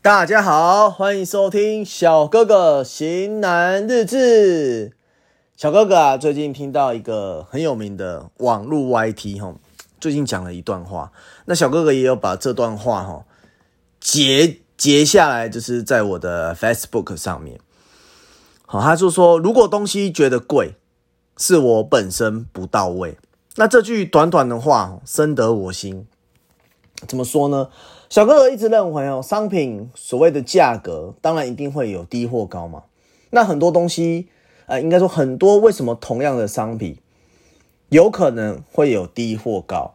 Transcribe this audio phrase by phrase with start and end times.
[0.00, 4.92] 大家好，欢迎收听小哥哥型男日志。
[5.54, 9.54] 小哥哥啊，最近听到一个很有名的网络 YT 哈，
[10.00, 11.12] 最近讲了一段话。
[11.44, 13.26] 那小哥哥也有把这段话哈
[14.00, 17.60] 截截下来，就是在我的 Facebook 上面。
[18.64, 20.76] 好，他就说，如果东西觉得贵，
[21.36, 23.18] 是我本身不到位。
[23.60, 26.06] 那这句短短的话深得我心。
[27.08, 27.70] 怎么说呢？
[28.08, 32.84] 小哥哥一直认为哦，商品所谓的价格，当然一定会有低或高嘛。
[33.30, 34.28] 那很多东西，
[34.66, 36.98] 呃，应该说很多，为什么同样的商品，
[37.88, 39.94] 有可能会有低或高？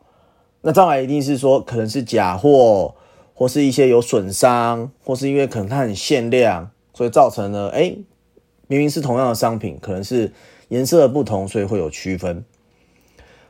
[0.63, 2.95] 那当然一定是说，可能是假货，
[3.33, 7.95] 或是一些有损伤，或是因为可能它很限量，所以造成了，哎，
[8.67, 10.33] 明明是同样的商品，可能是
[10.67, 12.43] 颜色的不同，所以会有区分。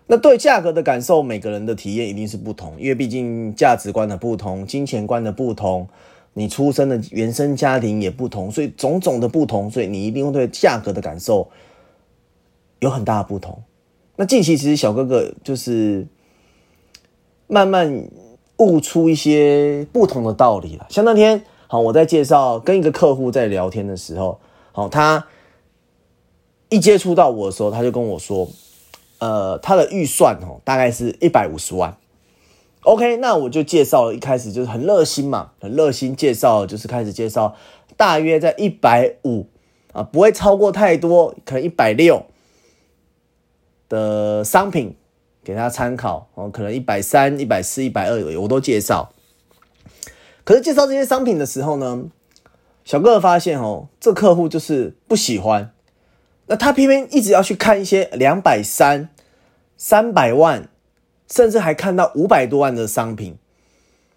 [0.05, 5.88] 那对价格的感受，每个人的体验一定是不同，因为毕竟价值观的不同，金钱观的不同，
[6.33, 11.50] 你出生的原生家庭也不同，所以种种的不同，所以你一定会对价格的感受
[12.80, 13.64] 有很大不同。
[14.17, 16.05] 那近期其实小哥哥就是
[17.47, 18.05] 慢慢
[18.58, 20.86] 悟出一些不同的道理了。
[20.89, 24.38] 像那天，好，我在介绍跟一个客户在聊天的时候，
[24.73, 25.25] 好，他
[26.67, 28.49] 一接触到我的时候，他就跟我说。
[29.23, 31.95] 呃，他的预算哦，大概是一百五十万。
[32.81, 37.55] OK，那我就介绍，一开始就是很热心嘛，很热心介绍，就是开始介绍，
[37.95, 39.47] 大约在一百五
[39.93, 42.25] 啊，不会超过太多，可能一百六
[43.88, 44.97] 的商品
[45.41, 49.13] 给他参考哦，可能一百三、一百四、一百二，我都介绍。
[50.43, 52.03] 可是介绍这些商品的时候呢，
[52.83, 55.71] 小哥哥发现哦，这客户就是不喜欢，
[56.47, 59.09] 那他偏偏一直要去看一些两百三。
[59.75, 60.69] 三百万，
[61.30, 63.36] 甚至还看到五百多万的商品，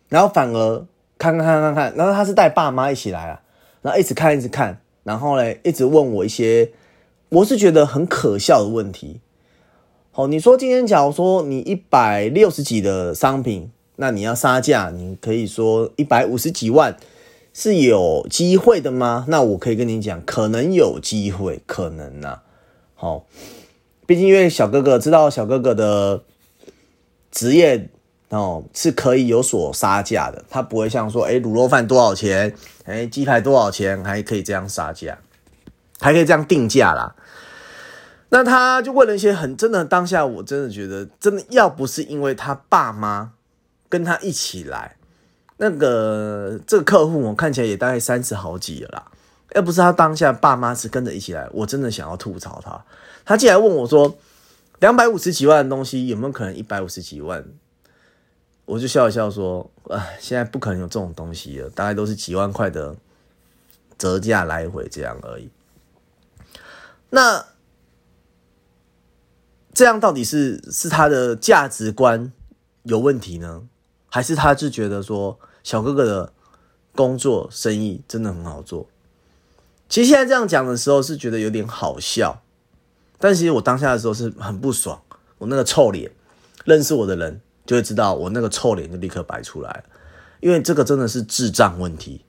[0.08, 0.86] 然后反而
[1.19, 3.41] 看看看看看，然后他是带爸妈一起来啊，
[3.82, 6.70] 然后一直看一直看，然后嘞一直问我一些，
[7.31, 9.20] 我是觉得很可笑的问题。
[10.12, 16.97] 好，你说今天假如说你一百六十几的商品，那你要杀价，你可以说一百五十几万
[17.59, 19.25] 是有机会的吗？
[19.28, 22.41] 那我可以跟你讲，可能有机会，可能呐。
[22.94, 23.25] 好。
[24.05, 26.22] 毕竟，因为小哥哥知道小哥哥的
[27.31, 27.89] 职业
[28.28, 32.55] 哦是可以有所杀价的，他不会像说，哎，卤肉饭多少钱？
[32.84, 34.05] 哎，鸡排多少钱？
[34.05, 35.19] 还可以这样杀价，
[35.99, 37.17] 还可以这样定价啦。
[38.28, 43.33] 那他就问了一些很真的，当下我真的觉得，真的要不是因为他爸妈
[43.88, 44.97] 跟他一起来，
[45.59, 49.11] 那个这个客户我看起来也大概三十好几了啦。
[49.55, 52.84] 要不是他当下爸妈是跟着一起来，我真的想要吐槽他。
[53.25, 54.19] 他竟然问我说
[54.81, 57.44] ：“两百五十几万的东西有没有可能一百五十几万？”
[58.67, 62.94] 我就笑一笑说：“哎，现在不可能有这种东西了，大概都是几万块的
[63.97, 65.49] 折价来回这样而已。”
[67.11, 67.47] 那
[69.73, 72.33] 这样到底是是他的价值观
[72.83, 73.62] 有问题呢，
[74.16, 76.32] 还是他是觉得说小哥哥的
[76.94, 78.88] 工作生意真的很好做？
[79.91, 82.41] 其实现在这样讲的时候是觉得有点好笑，
[83.19, 84.99] 但其实我当下的时候是很不爽，
[85.37, 86.10] 我那个臭脸，
[86.65, 89.84] 认识我的人就会知道我那个臭脸就立刻摆出来，
[90.41, 92.25] 因为这个真的是智障问题。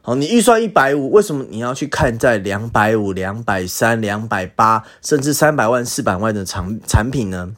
[0.00, 7.54] 好，你预算一百五，为什么你要去看在两百五、两百三、两百八，甚至三百万、四百万的产产品呢？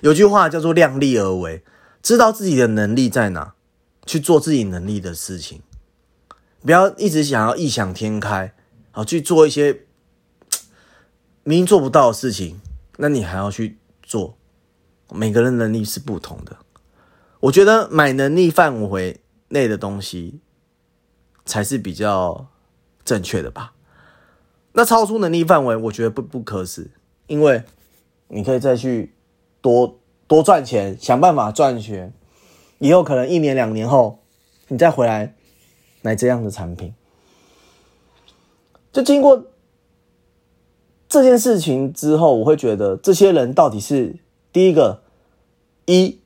[0.00, 1.62] 有句话叫做量力而为，
[2.06, 3.54] 知道自己的能力在哪，
[4.04, 5.60] 去做自己能力的事情。
[6.60, 8.54] 不要一直想要异想天开，
[8.92, 9.72] 好去做一些
[11.42, 12.60] 明明做不到的事情，
[12.98, 14.38] 那你还要去做。
[15.10, 16.56] 每个人能力是不同的，
[17.40, 20.38] 我觉得买能力范围内的东西
[21.44, 22.46] 才是比较
[23.04, 23.72] 正确的吧。
[24.74, 26.88] 那超出能力范围，我觉得不不可耻，
[27.26, 27.64] 因为
[28.28, 29.12] 你可以再去
[29.60, 32.12] 多多赚钱，想办法赚钱，
[32.78, 34.18] 以后可能一年两年后
[34.68, 35.34] 你再回来。
[36.02, 36.94] 买这样的产品，
[38.92, 39.44] 就经过
[41.08, 44.14] 这件事情之后，我会觉得这些人到底是
[44.52, 45.02] 第一个
[45.86, 46.20] 一，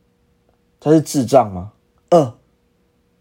[0.78, 1.72] 他是智障吗？
[2.10, 2.34] 二，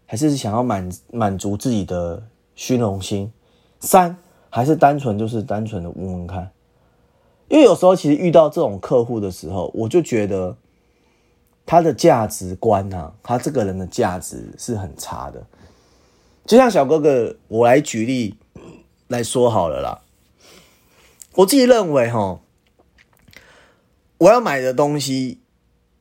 [0.04, 2.22] 还是想要满满足自己的
[2.54, 3.32] 虚荣心？
[3.78, 4.18] 三，
[4.50, 6.52] 还是单纯就是单纯的问问看？
[7.48, 10.54] 因为有时候其实遇到这种客户的时候，我就觉得
[11.70, 15.46] 他的价值观啊，他这个人的价值是很差的。
[16.44, 18.34] 就像小哥哥，我来举例
[19.06, 20.02] 来说好了啦。
[21.36, 22.40] 我自己认为哈，
[24.18, 25.38] 我要买的东西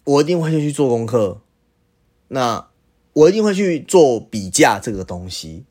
[0.06, 1.42] 我一定会去做功课，
[2.30, 2.70] 那
[3.14, 5.66] 我一定会去做比价这个东西。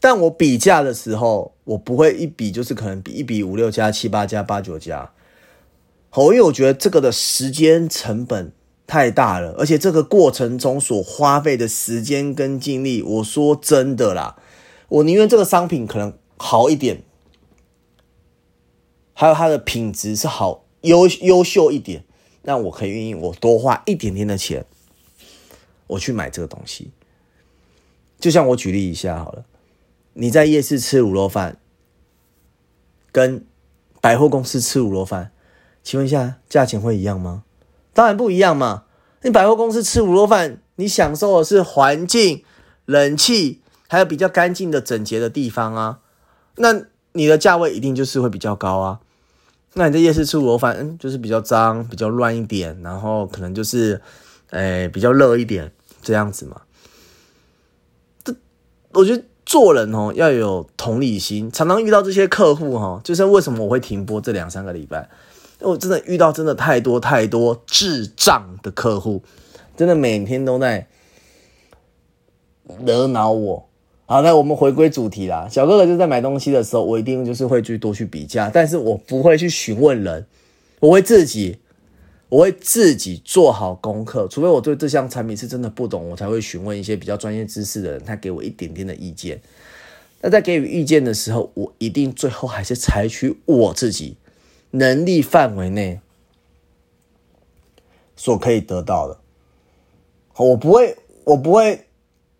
[0.00, 5.12] 但我比价的时候，我不会一比就是可能比一比五六家、七八家、八九家。
[6.10, 8.52] 好，因为我觉得这个的时间成本
[8.86, 14.36] 太大了，而且这个过程中所花费的时间跟精力，我说真的啦，
[14.88, 17.02] 我宁愿这个商品可能好一点，
[19.14, 22.04] 还有它的品质是好优优秀一点，
[22.42, 24.66] 那我可以愿意我多花一点点的钱，
[25.86, 26.90] 我去买这个东西。
[28.18, 29.44] 就像我举例一下好了。
[30.16, 31.58] 你在夜市吃卤肉饭，
[33.10, 33.44] 跟
[34.00, 35.32] 百货公司吃卤肉饭，
[35.82, 37.43] 请问一下，价钱会一样吗？
[37.94, 38.82] 当然不一样嘛！
[39.22, 42.44] 你百货公司吃卤肉饭，你享受的是环境、
[42.84, 46.00] 冷气，还有比较干净的整洁的地方啊，
[46.56, 46.82] 那
[47.12, 49.00] 你的价位一定就是会比较高啊。
[49.72, 54.02] 那你在夜市吃卤肉饭，就是比较脏、比较乱一点，然后可能就是，
[54.50, 56.60] 诶，比较热一点这样子嘛。
[58.22, 58.34] 这，
[58.92, 59.24] 我觉得。
[59.46, 65.06] 做人哦要有同理心，常常遇到这些客户哈，就是为什么我会停播这两三个礼拜，
[65.60, 69.22] 我真的遇到真的太多太多智障的客户，
[69.76, 70.86] 真的每天都在
[72.84, 73.68] 惹恼我。
[74.06, 80.26] 好，那我们回归主题啦，小哥哥就在买东西的时候，我一定就是会去多去比价，但是我不会去询问人，
[80.80, 81.58] 我会自己。
[82.30, 89.40] 我会自己做好功课，除非我对这项产品是真的不懂，我才会询问一些比较专业知识的人，他给我一点点的意见。
[90.20, 94.16] 那在给予意见的时候，我一定最后还是采取我自己
[94.76, 96.00] 能力范围内
[98.16, 99.18] 所可以得到的。
[100.36, 101.86] 我不会，我不会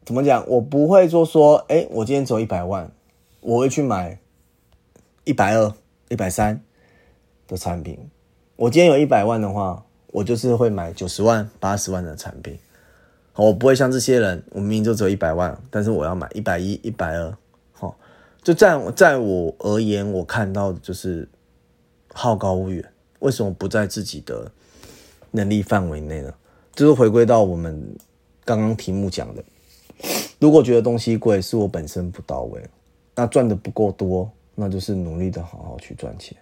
[0.04, 2.90] 怎么讲，我不会说说，哎，我今天只有一百万，
[3.40, 4.19] 我会去买
[5.22, 5.72] 一百二、
[6.08, 6.60] 一百三
[7.46, 8.10] 的产品。
[8.56, 12.58] 我今天有一百万的话，我就是会买九十万、八十万的产品。
[13.36, 17.32] 我不会像这些人，我明明就只有一百万，但是我要买一百一、一百二。
[17.70, 17.96] 好，
[18.42, 21.28] 就在在我而言，我看到的就是
[22.14, 22.82] 好高骛远。
[23.19, 24.50] 为什么不在自己的
[25.31, 26.32] 能力范围内呢？
[26.75, 27.94] 就是回归到我们
[28.44, 29.44] 刚刚题目讲的，
[30.38, 32.61] 如果觉得东西贵是我本身不到位，
[33.14, 36.37] 那赚的不够多，那就是努力的好好去赚钱。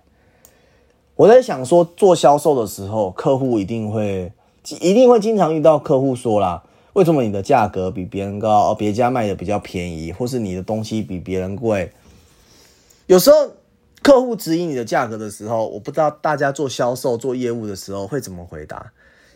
[1.15, 4.33] 我在想说，做销售的时候，客户一定会
[4.81, 6.65] 一定会经常遇到客户说啦，
[6.95, 11.93] 为什么你的价格比别人高，别家卖的比较便宜，或是你的东西比别人贵？
[13.07, 13.37] 有时候
[14.03, 18.93] 客户质疑你的价格的时候，我不知道大家做销售做业务的时候会怎么回答。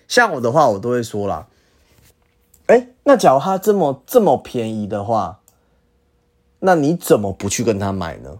[0.08, 1.46] 像我的话，我都会说啦，
[2.66, 5.40] 哎，那假如他这么这么便宜的话，
[6.60, 8.38] 那你怎么不去跟他买呢？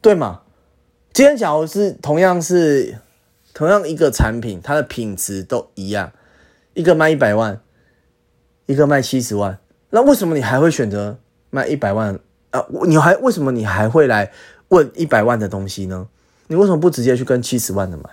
[0.00, 0.42] 对吗？
[1.12, 2.98] 今天假如是同样是
[3.52, 6.12] 同样一个产品，它的品质都一样，
[6.74, 7.60] 一个卖一百万，
[8.66, 9.58] 一个卖七十万，
[9.90, 11.18] 那为什么你还会选择
[11.50, 12.18] 卖一百万
[12.50, 12.64] 啊？
[12.86, 14.32] 你还为什么你还会来
[14.72, 16.08] 问一百万的东西呢？
[16.46, 18.04] 你为什么不直接去跟七十万的买？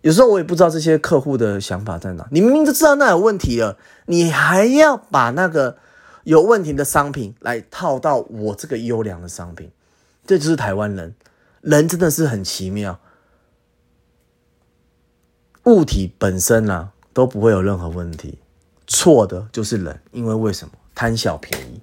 [0.00, 2.26] 有时候我也不知道这些客户的想法在哪。
[2.32, 5.78] 你明明就知道那有问题了，你还要把那个
[6.24, 9.70] 有问题的商品来套到我这个优良的商品，
[10.26, 11.14] 这就是台湾人。
[11.60, 12.98] 人真的是很奇妙，
[15.64, 18.38] 物体本身啊都不会有任何问题，
[18.88, 21.80] 错的就是人，因为为什么贪小便宜？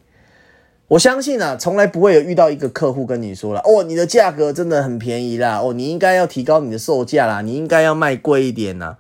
[0.88, 8.98] 我相信啊，从来不会有遇到一个客户跟你说了，哦，你的价格真的很便宜啦，哦，你应该要提高你的售价啦，你应该要卖贵一点呐，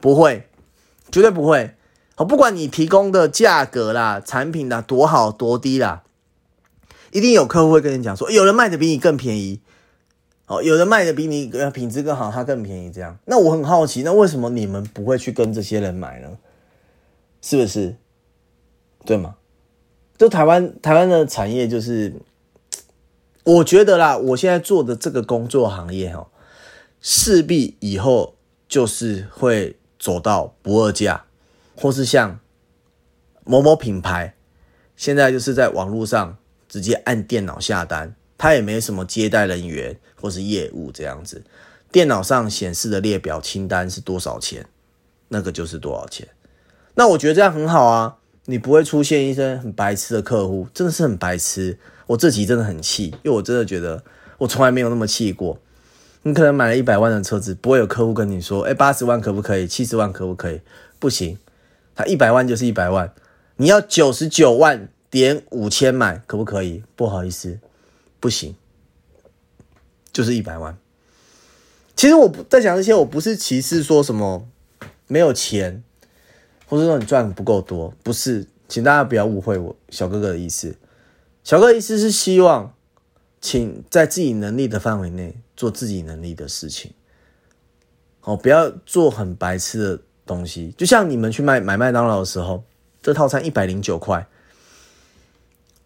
[0.00, 0.48] 不会，
[1.10, 1.72] 绝对不会。
[2.14, 6.04] 好，不管你提供的价格啦、产品啦多好多低啦，
[7.12, 9.60] 一定有客户会跟你讲说，有人卖的比你更便宜。
[10.48, 13.18] 哦，有人卖的比你品质更好，他更便宜，这样。
[13.24, 16.38] 那我很好奇，那为什么你们不会去跟这些人买呢？
[17.42, 17.96] 是不是？
[19.04, 19.34] 对吗？
[20.18, 22.14] 就台湾台湾的产业就是，
[23.44, 26.26] 我觉得啦，我现在做的这个工作行业哈，
[27.00, 28.36] 势必以后
[28.68, 31.24] 就是会走到不二价，
[31.76, 32.40] 或是像
[33.44, 34.34] 某某品牌，
[34.96, 36.36] 现在就是在网络上
[36.68, 38.14] 直接按电脑下单。
[38.38, 41.42] 他也没什么接待人员或是业务这样子，
[41.90, 44.66] 电脑上显示的列表清单是多少钱，
[45.28, 46.28] 那个就是多少钱。
[46.96, 51.78] 那我觉得这样很好啊，你不会出现一些很白痴的客户，真的是很白痴。
[52.06, 54.02] 我这集真的很气，因为我真的觉得
[54.38, 55.58] 我从来没有那么气过。
[56.22, 59.66] 你可能买了一百万的车子，不会有客户跟你说：“哎，八十万可不可以？
[59.66, 60.60] 七十万可不可以？”
[60.98, 61.38] 不行，
[61.94, 63.12] 他一百万就是一百万，
[63.56, 66.82] 你要九十九万点五千买可不可以？
[66.96, 67.60] 不好意思。
[68.18, 68.56] 不行，
[70.12, 70.76] 就是一百万。
[71.94, 74.48] 其实我不在讲这些，我不是歧视说什么
[75.06, 75.84] 没有钱，
[76.66, 80.76] 或者说你赚不够多，不是，请大家不要误会我小哥哥的意思。
[81.44, 82.74] 小哥的意思是希望，
[83.40, 86.92] 请在自己能力的范围内做自己能力的事情。
[88.22, 90.74] 哦，不要做很白痴的东西。
[90.76, 92.64] 就像你们去卖买麦当劳的时候，
[93.00, 94.26] 这套餐一百零九块，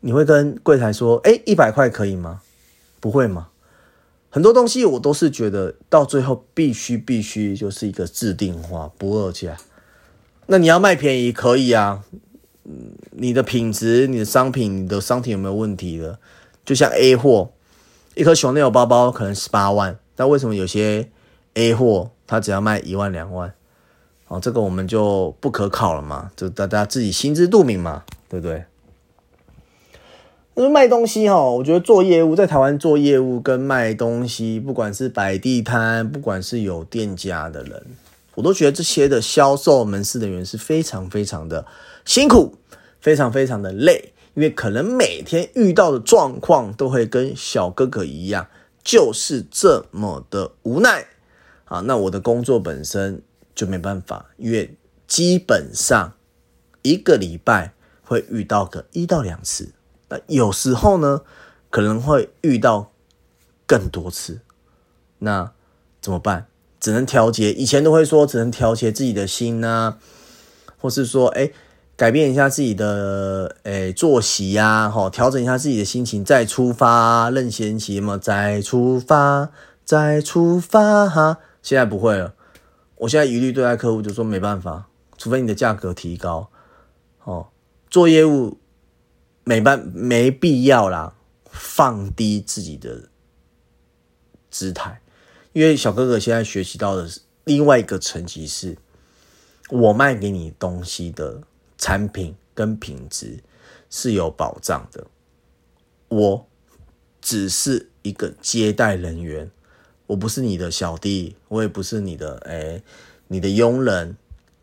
[0.00, 2.40] 你会跟柜台说：“哎，一百块可以吗？”
[2.99, 3.49] 不会吗？
[4.30, 9.58] 很多东西我都是觉得到最后必须必须就是一个制定化不二价。
[10.52, 12.02] 那你要卖便宜可以啊，
[13.12, 16.19] 你的品质、你的商品、你的商品有没有问题的？
[16.64, 17.52] 就像 A 货，
[18.16, 21.09] 一颗熊内有包包可能十八万，但为什么有些
[21.54, 23.54] A 货它只要卖一万两万？
[24.26, 28.64] 哦，这个我们就不可考了嘛，就大家自己心知肚明嘛，对不对？
[30.57, 37.87] 因为卖东西哈，我觉得做业务在台湾做业务跟卖东西，不管是摆地摊，不管是有店家的人，
[38.40, 41.66] 我都觉得这些的销售门市人员是非常非常的
[42.06, 42.56] 辛苦，
[42.99, 48.49] 非常非常的累，因为可能每天遇到的状况都会跟小哥哥一样，
[48.82, 51.06] 就是这么的无奈
[51.66, 51.80] 啊。
[51.80, 53.20] 那我的工作本身
[53.54, 54.75] 就没办法，因为
[55.06, 56.14] 基本上
[56.80, 59.75] 一个礼拜会遇到个一到两次。
[60.09, 61.20] 那有时候呢，
[61.68, 62.90] 可能会遇到
[63.66, 64.40] 更多次，
[65.18, 65.52] 那
[66.00, 66.47] 怎么办？
[66.80, 67.52] 只能调节。
[67.52, 69.99] 以前都会说只能调节自己的心呐，
[70.78, 71.52] 或是说哎，
[71.96, 79.50] 改变一下自己的哎作息呀，哈，调整一下自己的心情，再出发，任贤齐嘛，再出发，
[79.84, 81.38] 再出发哈。
[81.62, 82.34] 现在不会了，
[82.96, 86.50] 我现在一律对待客户就说没办法，除非你的价格提高，
[87.25, 87.49] 哦，
[87.90, 88.56] 做业务。
[89.42, 91.14] 没办没必要啦，
[91.50, 93.08] 放低自己的
[94.50, 95.00] 姿态，
[95.52, 97.09] 因为小哥哥现在学习到的
[97.45, 98.76] 另外一个层级是，
[99.69, 101.42] 我卖给你东西的
[101.76, 103.42] 产品跟品质
[103.88, 105.07] 是有保障的，
[106.09, 106.47] 我
[107.21, 109.50] 只是一个接待人员，
[110.07, 112.83] 我不是你的小弟，我也不是你的哎
[113.28, 114.16] 你的佣人，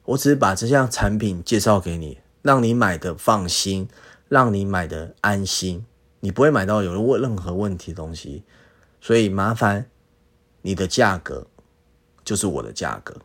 [0.05, 3.87] 我只是把这项产品介绍给你，让你买的放心。
[4.29, 5.85] 让你买的安心，
[6.19, 8.43] 你不会买到有问任何问题的东西，
[8.99, 9.89] 所以麻烦
[10.67, 11.47] 你的价格
[12.25, 13.15] 就是我的价格，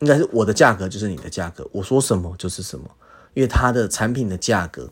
[0.00, 2.84] 应该是我的价格就是你的价格，我说什么就是什么，
[3.32, 4.90] 因为它的产品的价格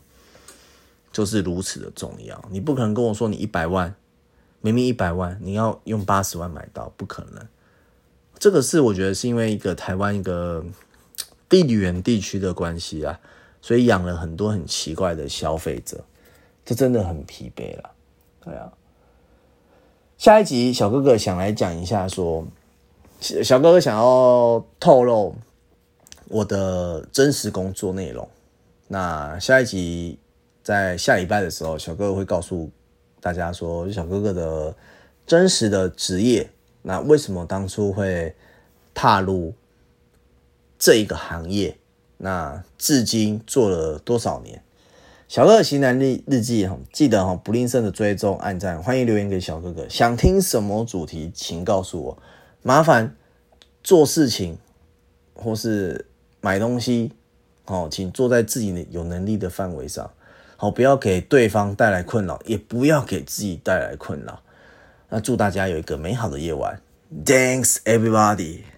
[1.11, 3.93] 就是如此的重要，你不可能跟我说你一百万，
[4.61, 7.47] 明明一百万你要用八十万买到，不可能。
[8.39, 10.65] 这个是我觉得是因为一个台湾一个
[11.47, 13.19] 地缘地区的关系啊。
[13.61, 16.03] 所以养了很多很奇怪的消费者，
[16.65, 17.91] 这真的很疲惫了。
[18.43, 18.73] 对啊，
[20.23, 22.47] 下一集小哥哥想来讲一下，说
[23.19, 25.35] 小哥哥想要透露
[26.29, 28.25] 我的真实工作内容。
[28.87, 30.17] 那下一集
[30.63, 32.71] 在下礼拜的时候，小哥哥会告诉
[33.19, 34.73] 大家说，小哥哥的
[35.27, 36.49] 真实的职业，
[36.83, 38.33] 那为什么当初会
[38.93, 39.53] 踏入
[40.79, 41.77] 这一个行业？
[42.15, 44.63] 那至今做了多少年？
[45.27, 49.87] 小哥型男日日记哈，记得哈不吝啬的追踪、按赞，欢迎留言给小哥哥。
[49.89, 52.17] 想听什么主题，请告诉我。
[52.61, 53.15] 麻烦
[53.83, 54.57] 做事情
[55.33, 56.05] 或是
[56.39, 57.13] 买东西，
[57.65, 60.11] 哦，请做在自己有能力的范围上，
[60.55, 64.41] 好，不要给对方带来困扰，也不要给自己带来困扰。
[65.09, 66.79] 那祝大家有一个美好的夜晚。
[67.25, 68.72] Thanks everybody。